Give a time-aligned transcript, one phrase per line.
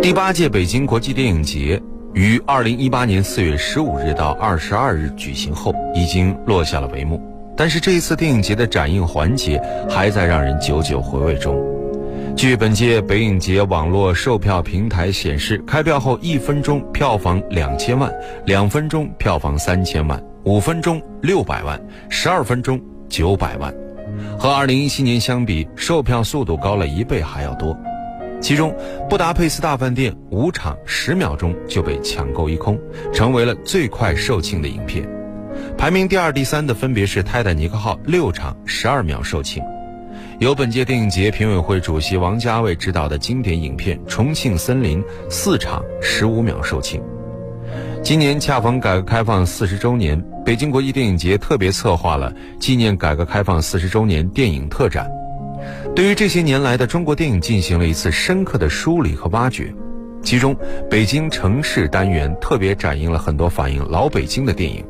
[0.00, 1.80] 第八届北京国际电影节
[2.14, 7.20] 于二零一八年四月十五日到二十二日举行后，已经落下了帷幕。
[7.56, 9.60] 但是这一次电影节的展映环节
[9.90, 11.60] 还在让人久久回味中。
[12.36, 18.12] 据本届北影节网络售票平台显示，开票后一分钟票房两千万，
[18.46, 23.72] 两分钟票房三千万，五分钟六百万，十二分钟九百万，
[24.38, 27.76] 和二零一七年相比，售票速度高了一倍还要多。
[28.42, 28.72] 其中，
[29.08, 32.76] 《布达佩斯大饭店》五场十秒钟就被抢购一空，
[33.14, 35.08] 成为了最快售罄的影片。
[35.78, 39.62] 排名第二、第三的分别是《泰坦尼克号》六场十二秒售罄。
[40.40, 47.00] 由本届电影节评委会主席王家卫执导的经典影片《重庆森林》四场十五秒售罄。
[48.02, 55.08] 今年恰逢改革开放四十周年，北京国际电影节特别策划了纪念改革开放四十周年电影特展，
[55.94, 59.72] 对于这些年来的中国电影进行了一次深刻的梳理和挖掘。
[60.22, 60.56] 其中，
[60.90, 64.82] 北京城市单元特别展映了很多反映老北京的电影。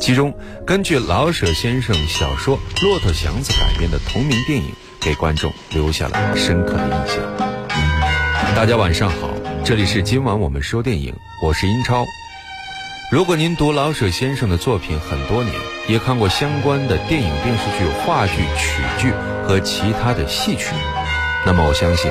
[0.00, 0.34] 其中，
[0.66, 4.64] 根据老舍先生小说《骆驼祥子》改编的同名电影，
[5.00, 7.22] 给观众留下了深刻的印象。
[8.56, 9.30] 大家晚上好，
[9.62, 12.04] 这里是今晚我们说电影，我是英超。
[13.12, 15.54] 如果您读老舍先生的作品很多年，
[15.86, 19.12] 也看过相关的电影、电视剧、话剧、曲剧
[19.46, 20.74] 和其他的戏曲，
[21.44, 22.10] 那么我相信，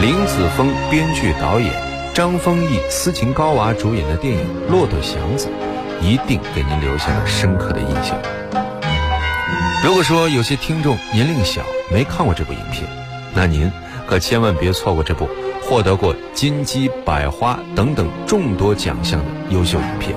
[0.00, 1.74] 林子峰编剧导演，
[2.14, 5.48] 张丰毅、斯琴高娃主演的电影《骆驼祥子》。
[6.00, 8.16] 一定给您留下了深刻的印象。
[9.82, 12.88] 如果说有些听众年龄小没看过这部影片，
[13.34, 13.72] 那您
[14.06, 15.28] 可千万别错过这部
[15.68, 20.16] 获得过金鸡、百花等等众多奖项的优秀影片。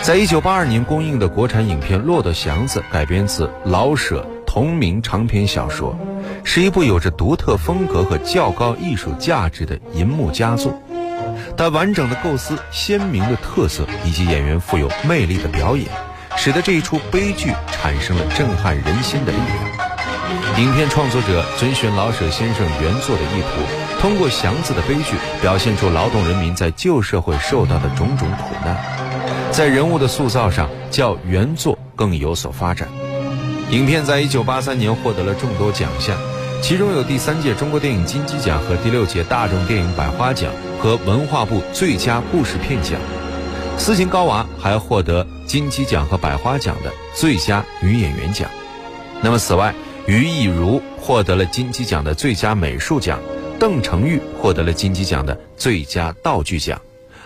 [0.00, 5.98] 在一九八二年公映的国产影片《骆驼祥子》改编自老舍同名长篇小说，
[6.44, 10.78] 是一部有着独特风格和较高艺术价值的银幕佳作。
[11.56, 15.88] 它完整的构思、鲜明的特色以及演员富有魅力的表演，
[16.36, 19.81] 使得这一出悲剧产生了震撼人心的力量。
[20.58, 28.76] 影片创作者遵循老舍先生原作的意图，通过祥子的悲剧，表现出劳动人民在旧社会受到的种种苦难，
[29.50, 32.88] 在人物的塑造上较原作更有所发展。
[33.70, 36.16] 影片在一九八三年获得了众多奖项。
[36.62, 43.00] 其中有第三届中国电影金鸡奖和第六届大众电影百花奖和文化部最佳故事片奖，
[43.76, 48.48] 斯琴高娃还获得金鸡奖和百花奖的最佳女演员奖。
[49.20, 49.74] 那么此外，
[50.06, 53.20] 于艺如获得了金鸡奖的最佳美术奖，
[53.58, 56.80] 邓成玉获得了金鸡奖的最佳道具奖，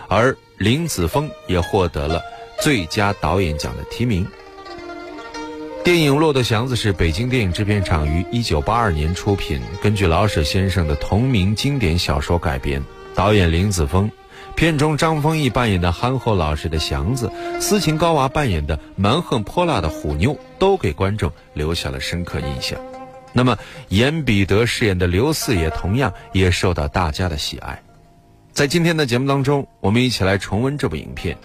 [0.09, 2.21] 而林子峰也获得了
[2.61, 4.27] 最佳导演奖的提名。
[5.83, 12.83] 电影《骆驼祥子》是北京电影制片厂于一九八二年出品，根据老舍先生的同名经典小说改编。
[13.15, 14.11] 导演林子峰，
[14.57, 17.31] 片中张丰毅扮演的憨厚老实的祥子，
[17.61, 22.81] 斯琴高娃扮演的蛮横泼辣的虎妞，都给观众留下了深刻印象。
[23.35, 23.59] 那么，
[23.91, 27.83] 严彼得饰演的刘四爷同样也受到大家的喜爱。
[28.51, 31.37] 在今天的节目当中，我们一起来重温这部影片。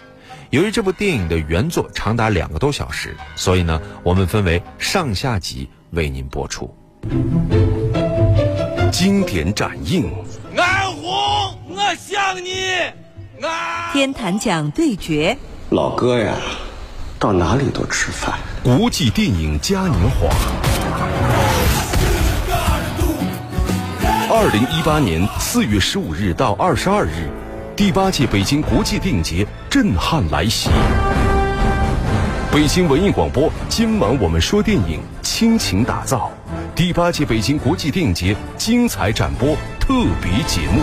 [0.48, 6.74] 由于这部电影的原作长达两个多小时，所以呢，我们分为上下集为您播出。
[8.90, 10.10] 经典展映，
[10.56, 13.01] 安红，我想你。
[13.42, 15.36] 安天坛奖对决，
[15.70, 16.34] 老哥呀，
[17.18, 18.38] 到哪里都吃饭。
[18.62, 20.28] 国际电影嘉年华，
[24.30, 27.28] 二零一八年四月十五日到二十二日。
[27.74, 30.68] 第八届北京国际电影节震撼来袭，
[32.52, 36.30] 北京文艺广播今晚我们说电影倾情打造
[36.74, 40.82] 第八届北京国际电影节精彩展播特别节目。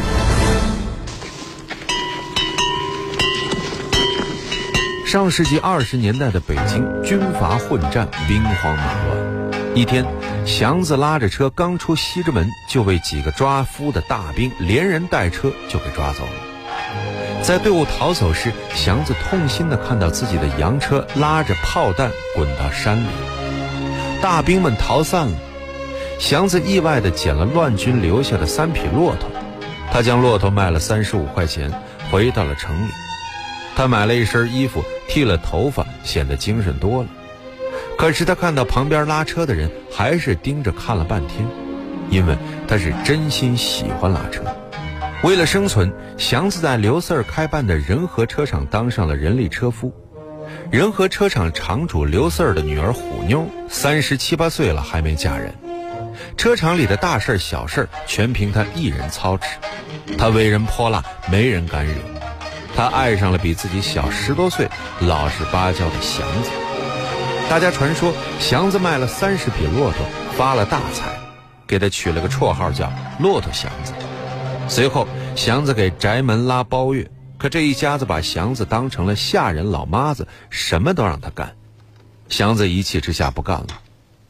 [5.09, 9.73] 上世纪二十年代的北京，军阀混战，兵荒马乱。
[9.73, 10.05] 一天，
[10.45, 17.41] 祥子拉着车刚出西直门，就被几个抓夫的大兵连人带车就给抓走了。
[17.41, 23.07] 在队伍逃走时，祥子痛心地看到自己的洋车拉着炮弹滚到山里，
[24.21, 25.37] 大兵们逃散了。
[26.19, 29.27] 祥子意外地捡了乱军留下的三匹骆驼，
[29.91, 31.71] 他将骆驼卖了三十五块钱，
[32.11, 32.91] 回到了城里。
[33.75, 37.09] 他买了一身衣服，剃了头发，显得精神多了。
[37.97, 41.45] 可是他看到旁边拉车的人还是盯着看了半天，
[42.09, 44.43] 因为他是真心喜欢拉车。
[45.23, 49.93] 为了生存，祥子在刘四儿开办的仁和车厂当上了人力车夫。
[50.71, 55.53] 仁和车厂厂主刘四儿的女儿虎妞三十七八岁了还没嫁人，
[56.37, 59.57] 车厂里的大事小事全凭他一人操持。
[60.17, 61.93] 他为人泼辣，没人敢惹。
[62.79, 64.65] 他爱上了比自己小十多岁、
[65.01, 66.49] 老实巴交的祥子。
[67.49, 70.05] 大家传说祥子卖了三十匹骆驼，
[70.37, 71.19] 发了大财，
[71.67, 72.89] 给他取了个绰号叫
[73.19, 73.91] “骆驼祥子”。
[74.69, 75.05] 随后，
[75.35, 81.53] 祥子给宅门拉包月，可这一家子把祥子当成了下人老妈子，什么都让他干。
[82.29, 83.67] 祥子一气之下不干了。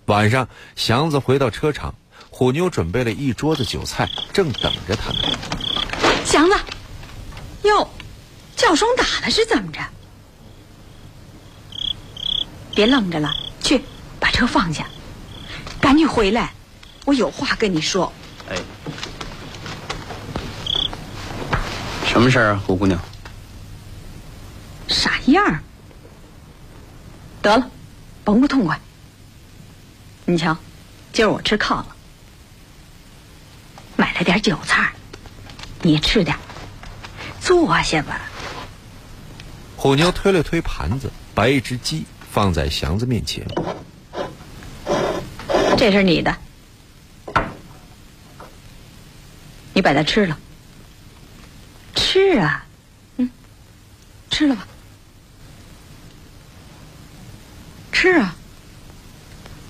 [0.07, 1.93] 晚上，祥子回到车场。
[2.31, 5.37] 虎妞准备了一桌子酒菜，正等着他呢。
[6.25, 6.55] 祥子，
[7.61, 7.87] 哟，
[8.59, 9.79] 叫声打了是怎么着？
[12.75, 13.33] 别愣着了，
[13.63, 13.81] 去
[14.19, 14.85] 把车放下，
[15.79, 16.53] 赶紧回来，
[17.05, 18.11] 我有话跟你说。
[18.49, 18.57] 哎，
[22.05, 22.99] 什么事儿啊，胡姑娘？
[24.89, 25.63] 傻样儿？
[27.41, 27.71] 得了，
[28.25, 28.77] 甭不痛快。
[30.25, 30.55] 你瞧，
[31.13, 31.95] 今儿我吃犒了。
[33.95, 34.91] 买了点酒菜，
[35.81, 36.37] 你吃点，
[37.39, 38.19] 坐下吧。
[39.81, 42.03] 虎妞推了推盘子，把一只鸡
[42.33, 43.47] 放在祥子面前。
[45.77, 46.35] 这是你的，
[49.71, 50.37] 你把它吃了。
[51.95, 52.65] 吃啊，
[53.15, 53.29] 嗯，
[54.29, 54.67] 吃了吧。
[57.93, 58.35] 吃啊。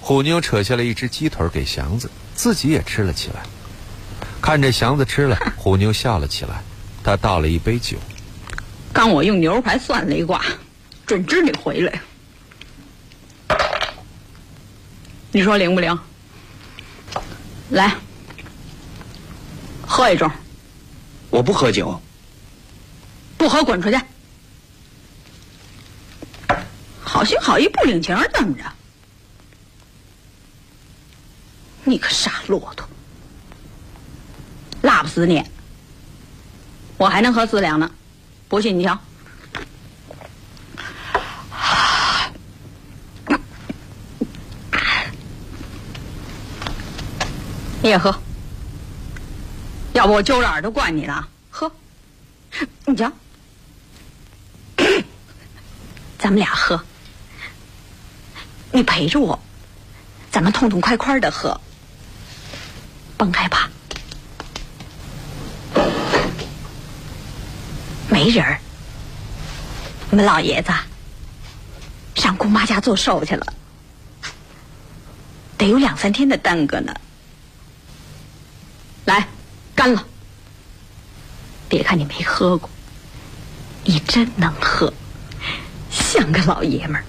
[0.01, 3.44] 虎妞扯下了一只鸡腿给祥子，自己也吃了起来。
[4.41, 6.63] 看着祥子吃了， 虎妞笑了起来。
[7.03, 8.00] 她倒了一杯酒。
[8.91, 10.44] 刚我用牛排算了一卦，
[11.06, 12.01] 准知你回来。
[15.31, 15.97] 你说灵不灵？
[17.69, 17.95] 来，
[19.86, 20.30] 喝一盅。
[21.30, 22.01] 我不喝酒。
[23.38, 23.97] 不喝，滚出去！
[27.01, 28.63] 好心好意不领情，怎么着？
[31.85, 32.88] 你个傻骆驼！
[34.81, 35.44] 辣不死你！
[36.97, 37.89] 我还能喝四两呢，
[38.49, 38.99] 不信你瞧。
[47.81, 48.13] 你也喝，
[49.93, 51.29] 要不我揪着耳朵灌你了。
[51.49, 51.71] 喝，
[52.85, 53.09] 你瞧，
[56.17, 56.83] 咱们俩喝，
[58.73, 59.39] 你陪着我，
[60.29, 61.61] 咱们痛痛快快的喝，
[63.15, 63.69] 甭害怕。
[68.09, 68.59] 没人儿，
[70.09, 70.71] 我们老爷子
[72.15, 73.53] 上姑妈家做寿去了，
[75.57, 76.94] 得有两三天的耽搁呢。
[79.06, 79.27] 来，
[79.75, 80.06] 干了！
[81.69, 82.69] 别看你没喝过，
[83.85, 84.91] 你真能喝，
[85.91, 87.06] 像个老爷们儿。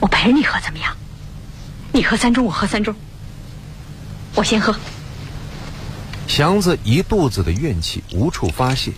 [0.00, 0.94] 我陪着你喝怎么样？
[1.92, 2.92] 你喝三盅，我喝三盅。
[4.34, 4.74] 我先喝。
[6.26, 8.92] 祥子一肚子的怨气无处发泄。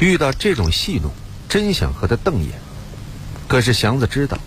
[0.00, 1.12] 遇到这种戏弄，
[1.48, 2.52] 真想和他瞪眼。
[3.46, 4.38] 可是祥子知道，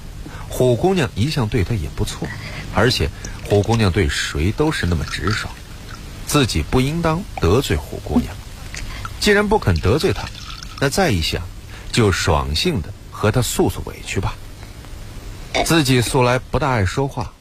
[0.49, 2.27] 虎姑娘一向对他也不错，
[2.73, 3.09] 而且
[3.45, 5.53] 虎姑娘对谁都是那么直爽，
[6.25, 8.35] 自己不应当得罪虎姑娘。
[9.19, 10.27] 既然不肯得罪她，
[10.81, 11.43] 那再一想，
[11.91, 14.35] 就爽性的和她诉诉委屈吧。
[15.65, 17.31] 自己素来不大爱说话，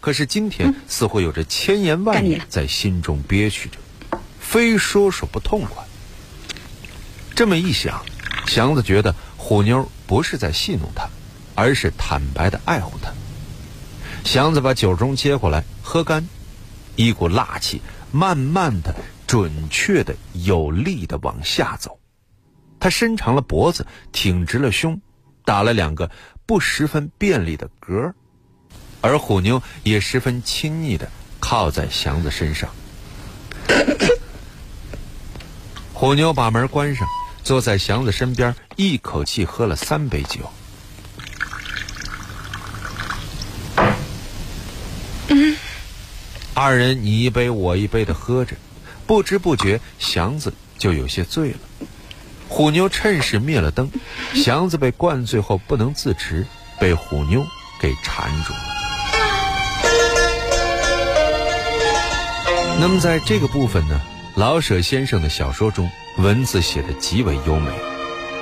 [0.00, 3.78] 可是今天似乎有着千言万语在心中憋屈着，
[4.38, 5.82] 非说说不痛快。
[7.34, 8.00] 这么一想，
[8.46, 11.08] 祥子觉得虎妞不是在戏弄他，
[11.56, 13.12] 而是坦白的爱护他。
[14.24, 16.28] 祥子把酒盅接过来喝干，
[16.94, 17.82] 一股辣气
[18.12, 18.94] 慢慢的、
[19.26, 21.98] 准确的、有力的往下走。
[22.78, 25.00] 他伸长了脖子，挺直了胸，
[25.44, 26.08] 打了两个
[26.46, 28.12] 不十分便利的嗝，
[29.00, 32.70] 而虎妞也十分亲昵的靠在祥子身上。
[35.92, 37.04] 虎妞把门关上。
[37.44, 40.50] 坐在祥子身边，一口气喝了三杯酒。
[45.28, 45.56] 嗯，
[46.54, 48.56] 二人你一杯我一杯的喝着，
[49.06, 51.58] 不知不觉祥子就有些醉了。
[52.48, 53.90] 虎妞趁势灭了灯，
[54.34, 56.46] 祥子被灌醉后不能自持，
[56.80, 57.44] 被虎妞
[57.78, 58.60] 给缠住了。
[62.80, 64.00] 那么在这个部分呢，
[64.36, 65.88] 老舍先生的小说中。
[66.18, 67.70] 文字写的极为优美，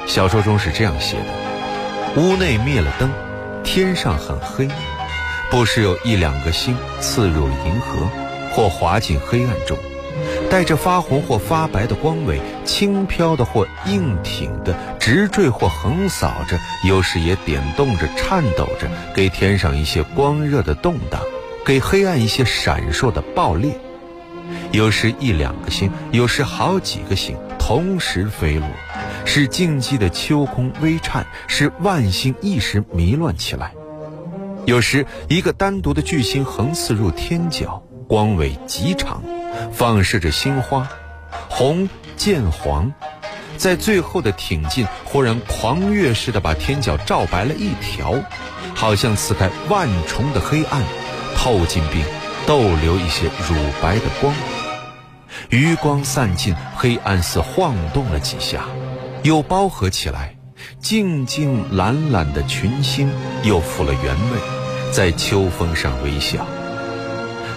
[0.06, 3.10] 小说中是这样写的：屋内灭了灯，
[3.64, 4.68] 天上很黑，
[5.50, 8.06] 不时有一两个星刺入银河，
[8.52, 9.78] 或滑进黑暗中，
[10.50, 21.22] 带着发红或发白的光尾，轻飘的或硬挺的，直坠或横扫着，有时也点动着、颤抖着，给天上一些光热的动荡，
[21.64, 23.72] 给黑暗一些闪烁的爆裂。
[24.72, 28.66] 有时一两个星，有时好几个星同时飞落，
[29.26, 33.74] 使静寂的秋空微颤，使万星一时迷乱起来。
[34.64, 39.22] 有时一个单独的巨星横刺入天角，光尾极长，
[39.74, 40.88] 放射着星花，
[41.50, 41.86] 红
[42.16, 42.90] 渐黄，
[43.58, 48.14] 在最后的挺进，忽然狂跃似的把天角照白了一条，
[48.74, 50.82] 好像刺开万重的黑暗，
[51.36, 52.02] 透进并
[52.46, 54.32] 逗留一些乳白的光。
[55.50, 58.64] 余光散尽，黑暗似晃动了几下，
[59.22, 60.36] 又包合起来。
[60.78, 63.10] 静静懒懒的群星
[63.42, 64.38] 又复了原位，
[64.92, 66.46] 在秋风上微笑。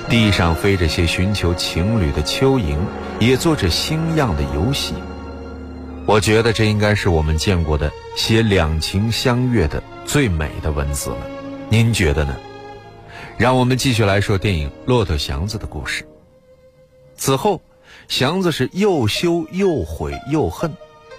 [0.09, 2.77] 地上飞着些寻求情侣的蚯蚓，
[3.19, 4.95] 也做着星样的游戏。
[6.07, 11.17] 我觉得这应该是我们见过的写两情相悦的最美的文字了。
[11.69, 12.35] 您觉得呢？
[13.37, 16.07] 让我们继续来说电影《骆驼祥子》的故事。
[17.15, 17.61] 此后。
[18.07, 20.71] 祥子是又羞又悔又恨，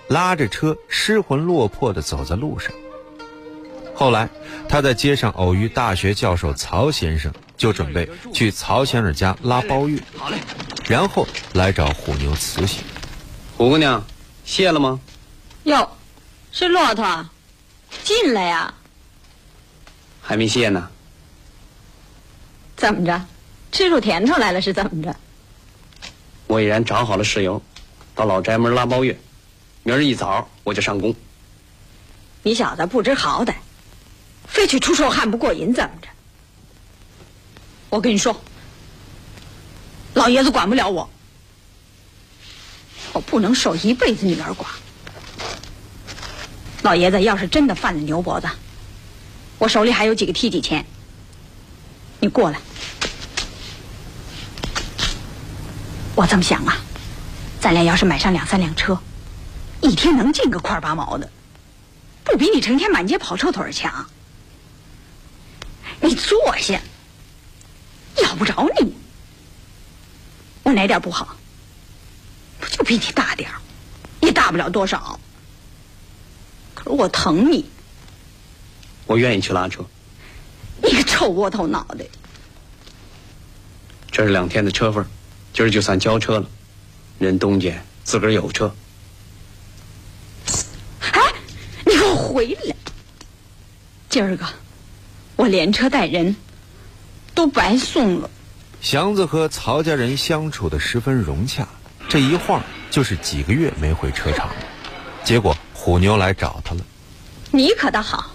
[0.08, 2.72] 拉着车失魂落魄地走在路上。
[3.94, 4.28] 后来，
[4.68, 10.00] 他在街上偶遇大学教授曹先生，就准备去曹先生家拉包月。
[10.16, 10.38] 好嘞，
[10.86, 12.84] 然后来找虎妞辞行。
[13.56, 14.04] 虎姑娘，
[14.44, 15.00] 谢了吗？
[15.64, 15.90] 哟，
[16.52, 17.26] 是骆驼，
[18.04, 18.74] 进来呀。
[20.20, 20.90] 还没谢呢。
[22.76, 23.24] 怎么着，
[23.72, 25.16] 吃出甜头来了是怎么着？
[26.46, 27.60] 我已然找好了事由，
[28.14, 29.18] 到老宅门拉包月，
[29.82, 31.14] 明儿一早我就上工。
[32.42, 33.54] 你小子不知好歹，
[34.46, 36.08] 非去出手汉不过瘾，怎么着？
[37.88, 38.40] 我跟你说，
[40.14, 41.08] 老爷子管不了我，
[43.12, 44.66] 我不能守一辈子女儿寡。
[46.82, 48.48] 老爷子要是真的犯了牛脖子，
[49.58, 50.86] 我手里还有几个梯级钱，
[52.20, 52.60] 你过来。
[56.16, 56.78] 我这么想啊，
[57.60, 58.98] 咱俩要是买上两三辆车，
[59.82, 61.30] 一天能进个块八毛的，
[62.24, 64.06] 不比你成天满街跑臭腿强？
[66.00, 66.80] 你坐下，
[68.22, 68.94] 要不着你，
[70.62, 71.36] 我哪点不好？
[72.58, 73.60] 不就比你大点儿，
[74.20, 75.20] 也大不了多少。
[76.74, 77.68] 可是我疼你，
[79.06, 79.84] 我愿意去拉车。
[80.82, 82.06] 你个臭窝头脑袋！
[84.10, 85.02] 这是两天的车费。
[85.56, 86.46] 今儿就算交车了，
[87.18, 87.72] 人东家
[88.04, 88.74] 自个儿有车。
[91.00, 91.32] 哎，
[91.86, 92.76] 你给我回来！
[94.10, 94.44] 今儿个
[95.34, 96.36] 我连车带人
[97.34, 98.28] 都白送了。
[98.82, 101.66] 祥子和曹家人相处的十分融洽，
[102.06, 104.56] 这一晃就是几个月没回车厂了。
[105.24, 106.82] 结果虎妞来找他了。
[107.50, 108.30] 你可倒好，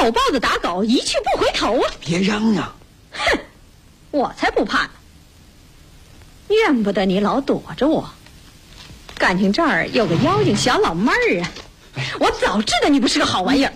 [0.00, 1.92] 肉包子打狗，一去不回头啊！
[2.00, 2.74] 别嚷嚷！
[3.12, 3.38] 哼，
[4.10, 4.90] 我才不怕呢。
[6.50, 8.10] 怨不得你老躲着我，
[9.16, 11.50] 感情这儿有个妖精小老妹儿啊！
[12.18, 13.72] 我早知道你不是个好玩意儿。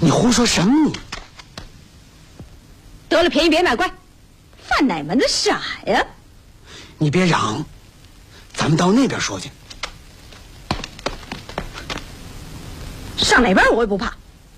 [0.00, 0.90] 你胡说什么？
[0.90, 0.98] 你
[3.08, 3.90] 得了便宜别买乖，
[4.62, 6.04] 犯哪门子傻呀？
[6.98, 7.64] 你别嚷，
[8.54, 9.50] 咱们到那边说去。
[13.16, 14.14] 上哪边我也不怕。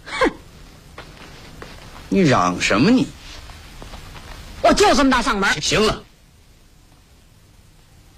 [0.07, 0.31] 哼！
[2.09, 3.07] 你嚷什么你？
[4.67, 5.63] 我就这么大嗓门。
[5.63, 6.03] 行了，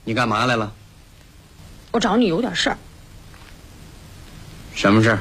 [0.05, 0.73] 你干嘛来了？
[1.91, 2.79] 我找你有点事儿。
[4.75, 5.19] 什么事儿？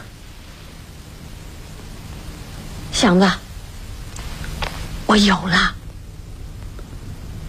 [2.94, 3.30] 祥子，
[5.06, 5.76] 我有了。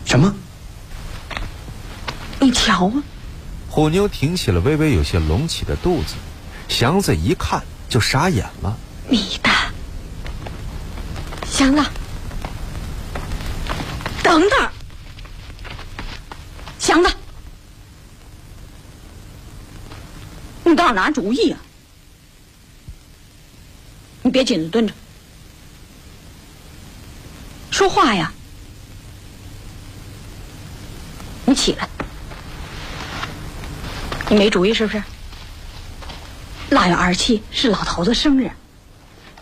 [0.05, 0.35] 什么？
[2.41, 3.03] 你瞧啊！
[3.69, 6.15] 虎妞挺起了微微有些隆起的肚子，
[6.69, 8.77] 祥子一看就傻眼了。
[9.09, 9.51] 你的，
[11.47, 11.83] 祥子。
[14.29, 14.71] 等等，
[16.79, 17.11] 祥子，
[20.65, 21.59] 你倒是拿主意啊！
[24.21, 24.93] 你别紧着蹲着，
[27.71, 28.31] 说话呀！
[31.47, 31.89] 你起来，
[34.29, 35.03] 你没主意是不是？
[36.69, 38.51] 腊月二十七是老头子生日，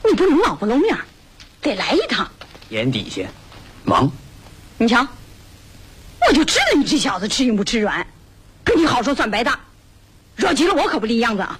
[0.04, 0.96] 你不能老不露面，
[1.60, 2.30] 得来一趟。
[2.68, 3.28] 眼底下，
[3.82, 4.08] 忙。
[4.78, 5.06] 你瞧，
[6.28, 8.06] 我就知道你这小子吃硬不吃软，
[8.62, 9.58] 跟你好说算白搭，
[10.36, 11.58] 惹急了我可不立样子啊！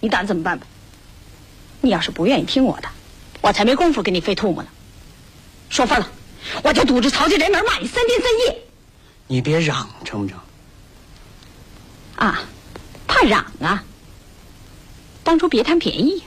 [0.00, 0.66] 你打算怎么办吧？
[1.80, 2.88] 你要是不愿意听我的，
[3.42, 4.68] 我才没工夫跟你费吐沫呢。
[5.68, 6.10] 说分了，
[6.64, 8.62] 我就堵着曹家宅门骂你三天三夜。
[9.26, 10.40] 你别嚷，成不成？
[12.16, 12.40] 啊，
[13.06, 13.84] 怕嚷啊！
[15.22, 16.24] 当初别贪便宜，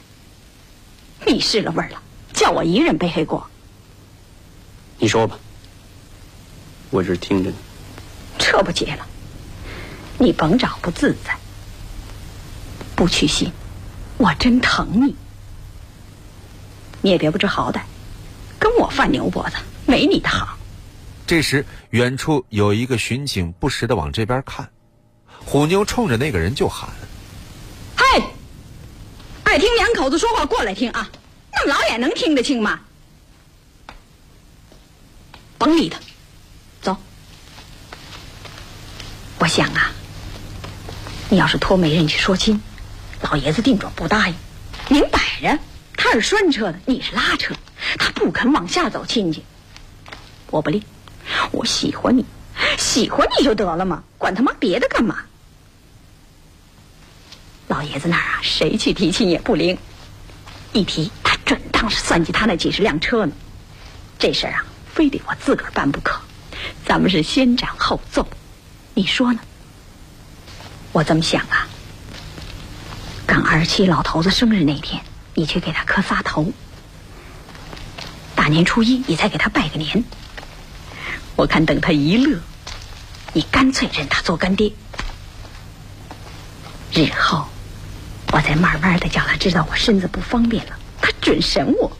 [1.26, 3.50] 你试了味儿了，叫我一人背黑锅。
[5.02, 5.36] 你说吧，
[6.92, 7.56] 我这听着呢。
[8.38, 9.08] 这不结了，
[10.20, 11.36] 你甭找不自在，
[12.96, 13.52] 不屈心，
[14.18, 15.16] 我真疼你。
[17.02, 17.82] 你也别不知好歹，
[18.60, 19.56] 跟我犯牛脖子，
[19.88, 20.56] 没你的好。
[21.26, 24.70] 这时，远处有一个巡警不时的往这边看，
[25.44, 26.88] 虎妞冲着那个人就喊
[27.98, 28.22] ：“嘿，
[29.46, 31.10] 爱听两口子说话，过来听啊！
[31.52, 32.80] 那么老远能听得清吗？
[35.62, 36.00] 甭理他，
[36.82, 36.98] 走。
[39.38, 39.92] 我想啊，
[41.30, 42.60] 你要是托媒人去说亲，
[43.22, 44.34] 老爷子定准不答应，
[44.90, 45.60] 明摆着。”
[45.96, 47.54] 他是拴车的，你是拉车，
[48.00, 49.46] 他不肯往下走亲戚。
[50.50, 50.84] 我不吝，
[51.52, 52.26] 我喜欢你，
[52.80, 55.26] 喜欢你就得了嘛，管他妈别的干嘛？
[57.68, 59.78] 老爷子那儿啊，谁去提亲也不灵，
[60.74, 63.34] 一提他准当是算计他那几十辆车呢。
[64.18, 64.66] 这事儿啊，
[65.02, 66.22] 非得我自个儿办不可。
[66.86, 68.28] 咱们是先斩后奏，
[68.94, 69.40] 你说呢？
[70.92, 71.68] 我这么想啊，
[73.26, 75.02] 刚二七老头子生日那天。
[75.34, 76.52] 你去给他磕仨头，
[78.36, 80.04] 大年初一你再给他拜个年。
[81.36, 82.40] 我看等他一乐，
[83.34, 84.72] 你干脆认他做干爹。
[86.94, 87.48] 日后
[88.32, 91.92] 我再慢慢的叫他知道我身子不方便了，他准审我。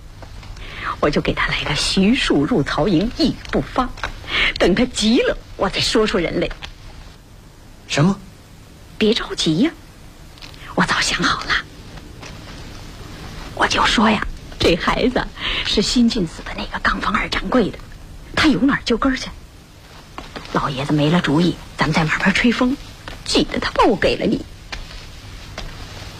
[1.02, 3.90] 我就给他来个徐庶入曹营，一语不发。
[4.58, 6.48] 等他急了，我再说出人来。
[7.88, 8.18] 什么？
[8.98, 9.72] 别着急呀，
[10.76, 11.54] 我早想好了。
[13.56, 14.26] 我就说呀，
[14.60, 15.26] 这孩子
[15.66, 17.80] 是新进死的那个钢房二掌柜的，
[18.36, 19.28] 他有哪儿就根儿去。
[20.54, 22.78] 老爷子没了主意，咱们再慢慢吹风，
[23.26, 24.46] 记得他不给了你。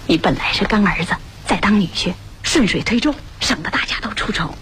[0.08, 4.56] 你本来是干儿子，再当女婿，顺水推舟，省得大家都出丑。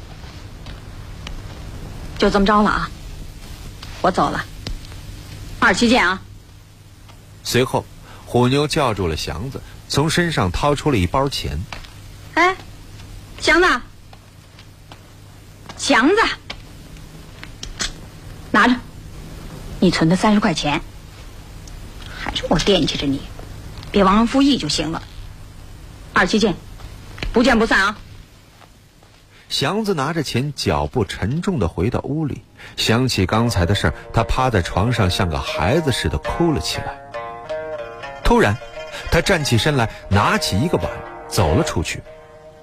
[2.20, 2.90] 就这么着了啊，
[4.02, 4.46] 我走了。
[5.58, 6.22] 二七见啊。
[7.44, 7.84] 随后，
[8.26, 11.58] 虎妞叫住了祥子，从身上掏出了一包钱。
[12.36, 12.56] 哎。
[13.40, 13.82] 祥子，
[15.78, 16.16] 祥子，
[18.52, 18.76] 拿着，
[19.80, 20.82] 你存的三十块钱，
[22.22, 23.22] 还是我惦记着你，
[23.94, 25.02] 别忘恩负义就行了。
[26.12, 26.54] 二七见，
[27.32, 27.98] 不见不散啊！
[29.50, 32.44] 祥子拿着钱，脚步沉重的回到屋里，
[32.78, 36.96] 想起刚才的事儿，他趴在床上像个孩子似的哭了起来。
[38.24, 38.56] 突然，
[39.12, 40.88] 他站起身来，拿起一个碗，
[41.28, 42.00] 走了出去。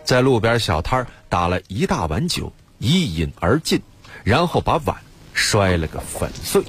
[0.05, 3.83] 在路边小摊打了一大碗酒，一饮而尽，
[4.23, 4.97] 然后把碗
[5.33, 6.63] 摔了个粉碎。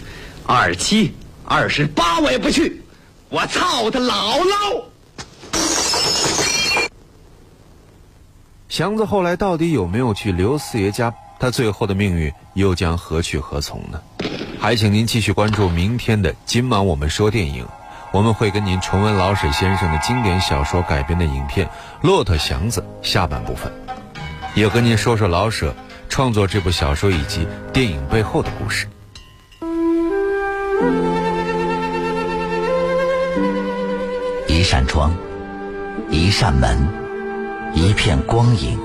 [0.47, 1.13] 二七
[1.45, 2.81] 二十八，我也不去，
[3.29, 4.83] 我操他姥姥！
[8.69, 11.13] 祥子后来到底有没有去刘四爷家？
[11.39, 14.01] 他最后的命运又将何去何从呢？
[14.59, 17.65] 还请您继续关注明天的今晚我们说电影。
[18.11, 21.67] 我们会跟您重温老舍先生的经典小说改编的影片
[22.01, 23.71] 《骆驼祥子》下半部分，
[24.55, 25.73] 也跟您说说老舍
[26.09, 28.87] 创作这部小说以及电影背后的故事。
[34.47, 35.13] 一扇窗，
[36.09, 36.77] 一扇门，
[37.77, 38.75] 一片光影，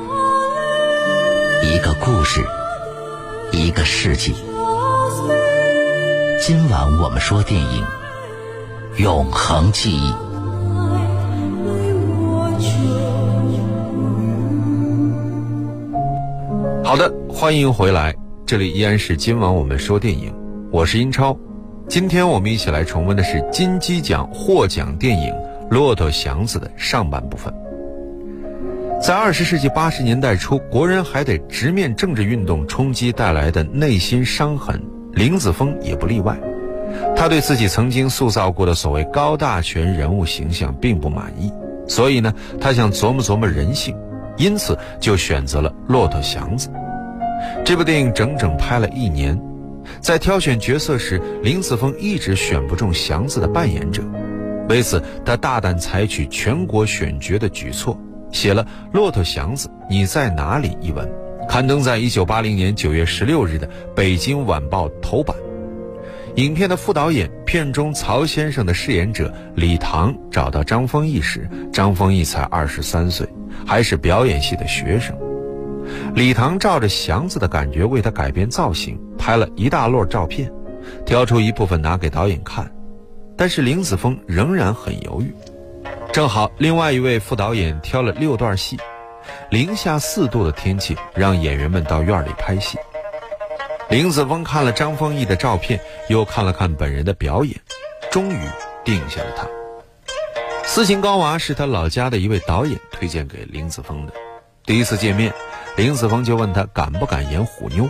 [1.63, 2.45] 一个故事，
[3.51, 4.35] 一个世纪。
[6.39, 7.83] 今晚我们说电影。
[8.99, 10.13] 永恒记忆。
[16.85, 20.35] 好的，欢迎回来，这里依然是今晚我们说电影，
[20.71, 21.35] 我是英超。
[21.89, 25.33] 今天我们一起来重温的是金鸡奖获奖电影
[25.71, 27.51] 《骆驼祥子》的上半部分。
[29.03, 36.39] 在二十世纪八十年代初，国人还得直面政治运动冲击带来的内心伤痕，林子峰也不例外。
[37.17, 41.53] 他对自己曾经塑造过的所谓高大全人物形象并不满意，
[41.89, 43.93] 所以呢，他想琢磨琢磨人性，
[44.37, 46.69] 因此就选择了《骆驼祥子》
[47.65, 48.15] 这部电影。
[48.15, 49.37] 整整拍了一年，
[50.01, 54.01] 在挑选角色时，林子峰一直选不中祥子的扮演者，
[54.69, 57.99] 为此他大胆采取全国选角的举措，
[58.33, 61.09] 写了《骆驼祥子你在哪里》一文，
[61.49, 65.37] 刊登在一九八零年九月十六日的《北京晚报》头版。
[66.37, 73.29] 影片的副导演、片中曹先生的饰演者李唐找到张丰毅时，张丰毅才二十三岁，
[73.67, 75.15] 还是表演系的学生。
[76.15, 80.51] 李唐照着祥子的感觉为他改变造型，拍了一大摞照片，
[81.05, 82.73] 挑出一部分拿给导演看。
[83.37, 85.35] 但是林子峰仍然很犹豫。
[86.13, 88.79] 正好另外一位副导演挑了六段戏，
[89.49, 92.77] 零下四度的天气让演员们到院里拍戏。
[93.89, 97.59] 林子峰看了张丰毅的照片，又看了看本人的表演，
[98.11, 98.47] 终于
[98.85, 99.47] 定下了他。
[100.65, 104.13] 斯琴高娃是他老家的一位导演推荐给林子峰的。
[104.67, 105.33] 第一次见面，
[105.77, 107.89] 林子峰就问他敢不敢演虎妞，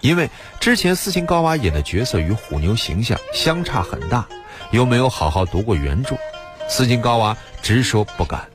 [0.00, 0.28] 因为
[0.60, 4.28] 之前斯琴高娃演的角色与虎妞形象相差很大，
[4.70, 6.14] 又没有好好读过原著。
[6.68, 8.46] 斯琴高娃直说不敢。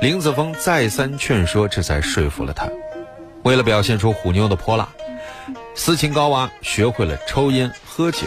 [0.00, 2.68] 林子峰再三劝说，这才说服了他。
[3.42, 4.88] 为了表现出虎妞的泼辣，
[5.74, 8.26] 斯琴高娃学会了抽烟喝酒。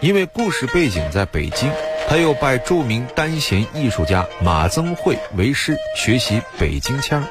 [0.00, 1.70] 因为故事背景在北京，
[2.08, 7.24] 他又拜著名单弦艺术家马增慧为师，学习北京腔。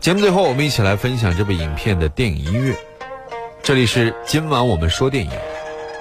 [0.00, 2.74] 节目最后，我们一起来分享这部影片的电影音乐。
[3.62, 5.30] 这里是今晚我们说电影，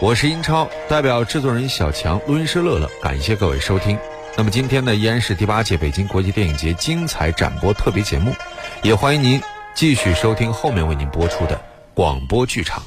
[0.02, 3.96] 我是英超，代表制作人小强、录音师乐乐，感谢各位收听。
[4.36, 8.34] 那么今天呢，依然是第八届北京国际电影节精彩展播特别节目，
[8.82, 9.40] 也欢迎您
[9.76, 11.62] 继续收听后面为您播出的
[11.94, 12.82] 广播剧场。